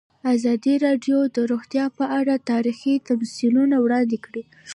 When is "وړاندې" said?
3.79-4.17